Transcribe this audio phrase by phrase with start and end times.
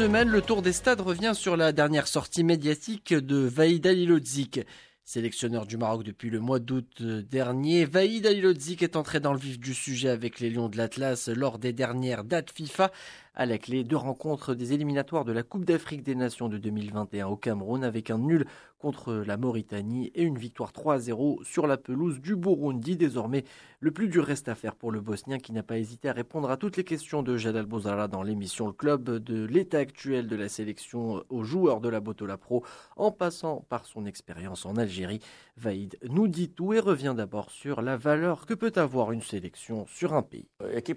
[0.00, 4.60] le tour des stades revient sur la dernière sortie médiatique de Vaïd Alilodzik.
[5.04, 9.60] Sélectionneur du Maroc depuis le mois d'août dernier, Vaïd Alilodzik est entré dans le vif
[9.60, 12.90] du sujet avec les Lions de l'Atlas lors des dernières dates FIFA
[13.34, 17.26] à la clé deux rencontres des éliminatoires de la Coupe d'Afrique des Nations de 2021
[17.28, 18.46] au Cameroun avec un nul
[18.78, 22.96] contre la Mauritanie et une victoire 3-0 sur la pelouse du Burundi.
[22.96, 23.44] Désormais,
[23.80, 26.50] le plus dur reste à faire pour le Bosnien qui n'a pas hésité à répondre
[26.50, 30.36] à toutes les questions de Jadal Bozala dans l'émission Le Club de l'état actuel de
[30.36, 32.64] la sélection aux joueurs de la Botola Pro
[32.96, 35.20] en passant par son expérience en Algérie.
[35.58, 39.86] Vaïd nous dit tout et revient d'abord sur la valeur que peut avoir une sélection
[39.86, 40.48] sur un pays.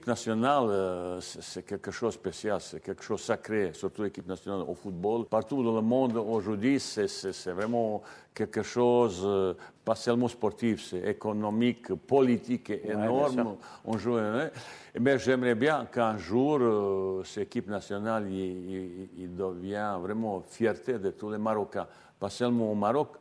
[0.07, 4.75] Nationale, euh, c'est quelque chose spécial, c'est quelque chose de sacré, surtout l'équipe nationale au
[4.75, 5.25] football.
[5.25, 8.01] Partout dans le monde aujourd'hui, c'est vraiment
[8.33, 13.57] quelque chose, euh, pas seulement sportif, c'est économique, politique et énorme.
[13.83, 14.15] On joue.
[14.15, 14.49] Hein.
[14.97, 21.11] Mais j'aimerais bien qu'un jour, euh, cette équipe nationale, il, il devient vraiment fierté de
[21.11, 21.87] tous les Marocains,
[22.17, 23.17] pas seulement au Maroc,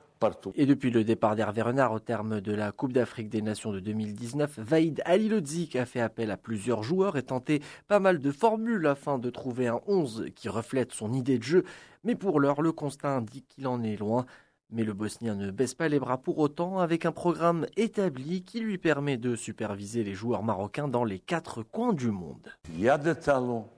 [0.55, 3.81] et depuis le départ d'Hervé Renard au terme de la Coupe d'Afrique des Nations de
[3.81, 8.87] 2019, Vaïd Alilodzik a fait appel à plusieurs joueurs et tenté pas mal de formules
[8.87, 11.65] afin de trouver un 11 qui reflète son idée de jeu.
[12.05, 14.27] Mais pour l'heure, le constat indique qu'il en est loin.
[14.71, 18.61] Mais le Bosnien ne baisse pas les bras pour autant avec un programme établi qui
[18.61, 22.49] lui permet de superviser les joueurs marocains dans les quatre coins du monde.
[22.71, 23.69] Il y a des talents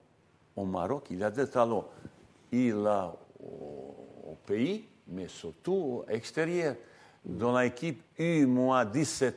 [0.57, 1.89] au Maroc, il y a des talents.
[2.53, 6.77] Il a au pays, mais surtout extérieur.
[7.25, 9.33] Dans l'équipe U-17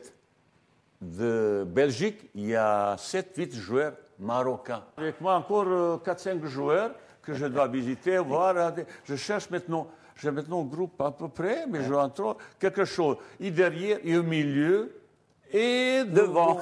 [1.02, 4.84] de Belgique, il y a 7-8 joueurs marocains.
[4.98, 8.73] Avec moi encore 4-5 euh, joueurs que je dois visiter, voir.
[9.04, 13.18] Je cherche maintenant, j'ai maintenant un groupe à peu près, mais je entre quelque chose.
[13.40, 14.97] Et derrière, et au milieu,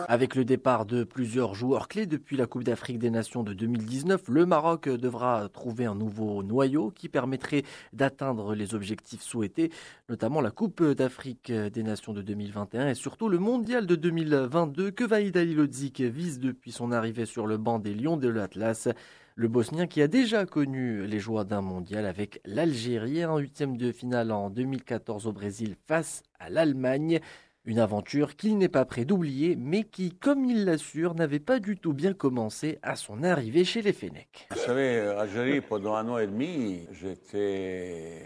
[0.07, 4.23] Avec le départ de plusieurs joueurs clés depuis la Coupe d'Afrique des Nations de 2019,
[4.29, 9.71] le Maroc devra trouver un nouveau noyau qui permettrait d'atteindre les objectifs souhaités,
[10.09, 15.03] notamment la Coupe d'Afrique des Nations de 2021 et surtout le Mondial de 2022 que
[15.03, 18.89] Vaïd Alilodzik vise depuis son arrivée sur le banc des Lions de l'Atlas.
[19.37, 23.91] Le Bosnien qui a déjà connu les joies d'un mondial avec l'Algérie en huitième de
[23.91, 27.19] finale en 2014 au Brésil face à l'Allemagne.
[27.67, 31.77] Une aventure qu'il n'est pas prêt d'oublier, mais qui, comme il l'assure, n'avait pas du
[31.77, 34.47] tout bien commencé à son arrivée chez les Fennecs.
[34.51, 38.21] Vous savez, Algérie, pendant un an et demi, j'étais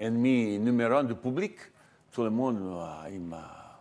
[0.00, 1.54] ennemi numéro un du public.
[2.10, 2.58] Tout le monde
[3.20, 3.78] m'a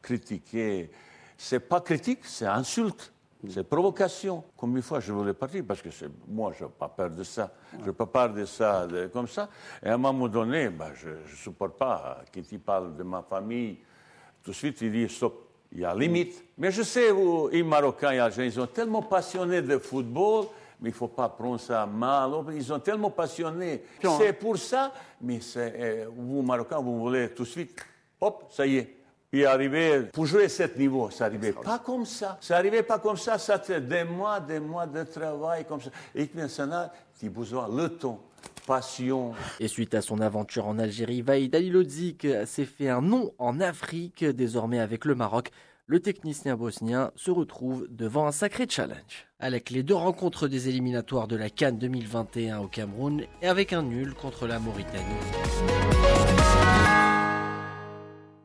[0.00, 0.92] critiqué.
[1.36, 3.12] C'est pas critique, c'est insulte.
[3.48, 4.44] C'est provocation.
[4.56, 5.88] Combien de fois je voulais partir parce que
[6.28, 7.52] moi, je n'ai pas peur de ça.
[7.80, 9.48] Je peux pas parler de ça comme ça.
[9.82, 13.78] Et à un moment donné, bah, je ne supporte pas qu'il parle de ma famille,
[14.42, 16.44] tout de suite, il dit stop, il y a limite.
[16.58, 20.46] Mais je sais, où, les Marocains et les Algériens, ils sont tellement passionnés de football,
[20.80, 22.30] mais il ne faut pas prendre ça mal.
[22.54, 23.84] Ils sont tellement passionnés.
[24.18, 27.78] C'est pour ça, mais euh, vous, Marocains, vous voulez tout de suite,
[28.20, 28.96] hop, ça y est.
[29.32, 32.36] Il arrivé, pour jouer à ce niveau, ça n'arrivait pas comme ça.
[32.40, 35.90] Ça n'arrivait pas comme ça, ça fait des mois, des mois de travail comme ça.
[36.16, 38.20] Et maintenant, tu as besoin le temps
[38.70, 39.32] passion.
[39.58, 44.24] Et suite à son aventure en Algérie, Vaïd Alilodzik s'est fait un nom en Afrique.
[44.24, 45.50] Désormais avec le Maroc,
[45.86, 49.26] le technicien bosnien se retrouve devant un sacré challenge.
[49.40, 53.82] Avec les deux rencontres des éliminatoires de la Cannes 2021 au Cameroun et avec un
[53.82, 55.04] nul contre la Mauritanie.